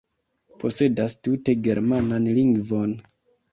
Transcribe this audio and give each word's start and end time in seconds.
posedas 0.63 1.17
tute 1.27 1.55
germanan 1.69 2.27
lingvon. 2.41 2.99